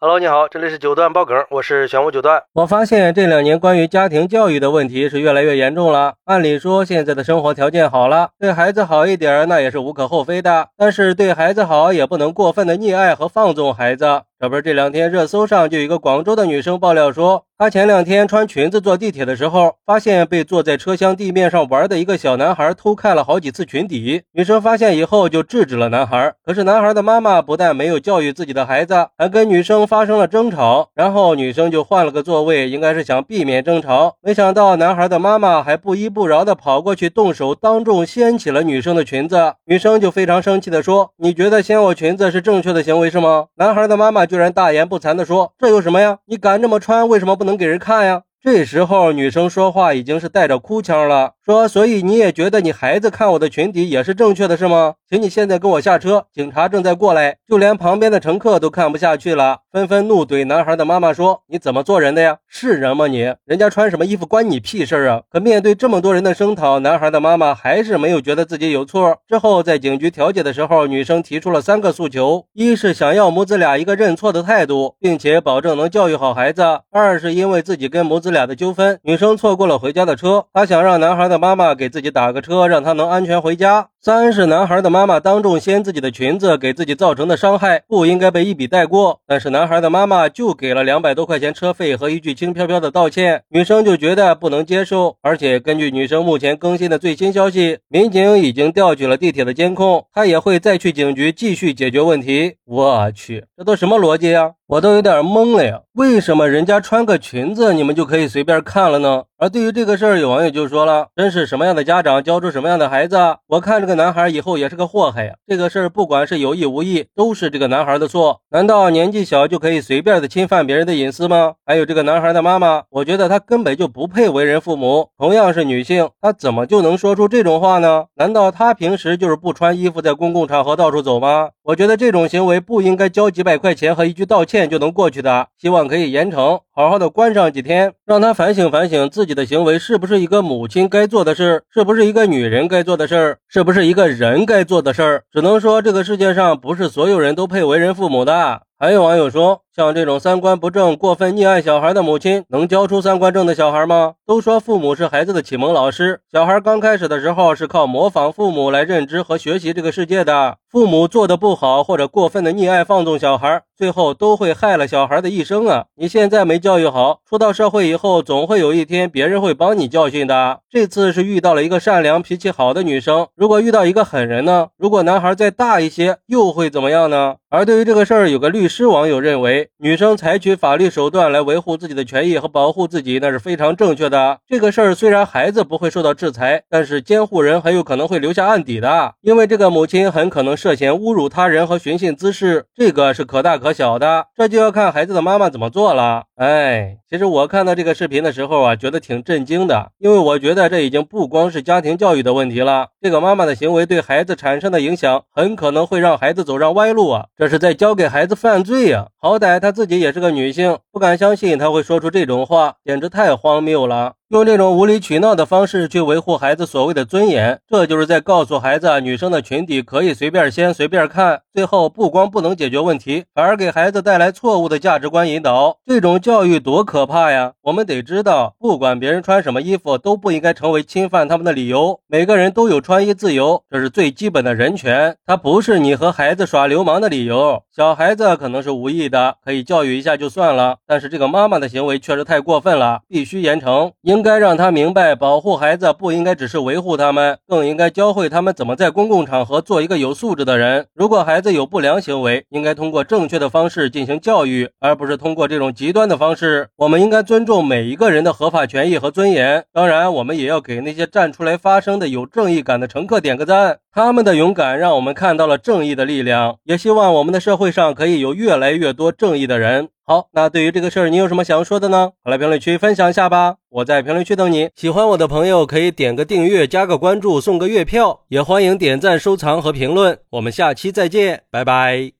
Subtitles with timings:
[0.00, 2.44] Hello，你好，这里是九段爆梗，我是玄武九段。
[2.52, 6.14] 我发现这两年关于家庭教育的问题是越来越严重了。
[6.26, 10.68] 按理说现在的生活条件好了，对孩子好一点那也是无可厚非的。
[10.76, 14.22] 但是对孩子好也不能过分的溺爱和放纵孩子。
[14.40, 24.22] 这不是这两天热搜上就有一个广州的女生爆料说，她前两天穿裙子坐地铁的时候，发现被坐在车厢地面上玩的一个小男孩偷看了好几次裙底。
[24.30, 34.14] 女生发现以后就制止了男孩，可是男孩的妈妈不但没有教育自己的孩子，还跟女生发生了争吵，然后女生就换了个座位，应该是想避免争吵。
[34.22, 39.54] 没想到男孩的妈妈还不依不饶的跑过去动手，当众掀起了女生的裙子。
[39.64, 44.27] 女生就非常生气的说：“你觉得掀我裙子是正确的行为是吗？”男孩的妈妈。
[44.28, 46.18] 居然大言不惭地说：“这有什么呀？
[46.26, 51.32] 你敢这么穿，为什么不能给人看呀？”这时候，女生说话已经是带着哭腔了。
[51.44, 54.94] 说，所以你也觉得你孩子看我的裙底也是正确的，是吗？
[55.10, 57.38] 请你现在跟我下车，警察正在过来。
[57.48, 62.36] 就连旁边的乘客都看不下去了，纷纷怒怼男孩的妈妈说：“你怎么做人的呀？
[62.46, 63.34] 是人吗你？
[63.44, 69.16] 人家穿什么衣服关你屁事啊？”可面对这么多人的声讨，男孩的妈妈还是没有觉得自己有错。
[69.26, 81.38] 之后在警局调解的时候，女生提出了三个诉求：一是想要母子俩一个认错的态度，并且保证能教育好孩子；二是因为自己跟母子俩的纠纷，女生错过了回家的车，她想让男孩的。
[81.38, 83.90] 妈妈给自己打个车，让他能安全回家。
[84.00, 89.20] 三是男孩的妈妈当众掀自己的裙子，给自己造成的伤害不应该被一笔带过。
[89.24, 95.16] 但是男孩的妈妈就给了两百多块钱车费和一句轻飘飘的道歉，女生就觉得不能接受。
[95.22, 102.56] 而且根据女生目前更新的最新消息，民警已经调取了地铁的监控，她也会再去警局继续解决问题。
[102.64, 104.54] 我去，这都什么逻辑呀？
[104.68, 105.80] 我都有点懵了呀！
[105.94, 109.24] 为什么人家穿个裙子，你们就可以随便看了呢？
[109.40, 115.34] 而对于这个事儿，有网友就说了：“真是什么样的家长教出什么样的孩子。”我看这个男孩以后也是个祸害呀！
[115.46, 118.40] 这个事儿不管是有意无意，都是这个男孩的错。
[118.50, 121.54] 难道年纪小就可以随便的侵犯别人的隐私吗？
[121.64, 125.10] 还有这个男孩的妈妈，我觉得她根本就不配为人父母。
[125.16, 128.06] 同样是女性，她怎么就能说出这种话呢？
[128.16, 131.50] 难道她平时就是不穿衣服在公共场合到处走吗？
[131.62, 134.68] 我觉得这种行为不应该交几百块钱和一句道歉。
[134.68, 145.22] 就能过去的，希望可以严惩，好好的关上几天，让他反省反省自己的行为是不是一个母亲该做的事，是不是一个女人该做的事儿，是不是一个人该做的事儿。
[145.30, 148.62] 只能说这个世界上不是所有人都配为人父母的。
[148.80, 149.62] 还有网友说。
[149.78, 154.14] 像这种三观不正、过分溺爱小孩的母亲，能教出三观正的小孩吗？
[154.26, 160.56] 都说父母是孩子的启蒙老师，小孩刚开始的时候是靠模仿父母来认知和学习这个世界的。
[160.68, 165.84] 父母做的不好，或者过分的溺爱、放纵小孩，最后都会害了小孩的一生啊！
[165.94, 170.58] 你现在没教育好，出到社会以后，总会有一天别人会帮你教训的。
[170.68, 174.70] 这次是遇到了一个善良、脾气好的女生，如果遇到一个狠人呢？
[174.76, 177.36] 如果男孩再大一些，又会怎么样呢？
[177.50, 179.70] 而对于这个事儿，有个律师网友认为。
[179.80, 184.40] 女生采取法律手段来维护自己的权益和保护自己，那是非常正确的。
[184.46, 194.26] 这个事儿虽然孩子不会受到制裁，但是监护人很有可能会留下案底的，因为这个母亲很可能涉嫌侮辱他人和寻衅滋事，这个是可大可小的。
[194.36, 196.24] 这就要看孩子的妈妈怎么做了。
[196.34, 209.10] 哎，其实我看到这个视频的时候啊，觉得挺震惊的，因为我觉得这已经不光是家庭教育的问题了，这个妈妈的行为对孩子产生的影响，很可能会让孩子走上歪路啊，这是在教给孩子犯罪呀。
[209.16, 209.60] 好歹。
[209.60, 214.17] 她自己也是个女性，不敢相信她会说出这种话，简直太荒谬了。
[214.30, 221.40] 用这种无理取闹的方式去维护孩子所谓的尊严，这就是在告诉孩子，女生的裙底可以随便掀、随便看。
[221.54, 225.78] 最后不光不能解决问题，反而给孩子带来错误的价值观引导。
[225.86, 227.54] 这种教育多可怕呀！
[227.62, 231.98] 我们得知道，不管别人穿什么衣服，都不应该成为侵犯他们的理由。
[232.06, 235.16] 每个人都有穿衣自由，这是最基本的人权。
[235.24, 237.62] 它不是你和孩子耍流氓的理由。
[237.74, 240.76] 小孩子可能是无意的，可以教育一下就算了。
[240.86, 243.92] 但是这个妈妈的行为确实太过分了，必须严惩。
[244.02, 244.17] 应。
[244.18, 250.88] 应该让他明白，保护孩子不应该只是维护他们，更应该教会他们怎么在公共场合做一个有素质的人。
[250.92, 256.66] 如果孩子有不良行为，应该通过正确的方式进行教育，而不是通过这种极端的方式。
[256.78, 259.64] 我们应该尊重每一个人的合法权益和尊严。
[259.72, 266.56] 当然，我们也要给那些站出来发声的有正义感的乘客点个赞，他们的勇敢让我们看到了正义的力量。
[266.64, 269.90] 也希望我们的社会上可以有越来越多正义的人。
[270.04, 272.12] 好，那对于这个事儿，你有什么想说的呢？
[272.24, 273.56] 快来评论区分享一下吧！
[273.78, 274.70] 我在评论区等你。
[274.74, 280.18] 喜欢我的朋友可以点个订阅、加个关注、送个月票，也欢迎点赞、收藏和评论。
[280.30, 282.12] 我们下期再见，拜拜。